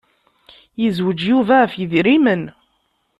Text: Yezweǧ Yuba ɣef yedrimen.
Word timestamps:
Yezweǧ 0.81 1.19
Yuba 1.29 1.55
ɣef 1.61 1.73
yedrimen. 1.75 2.43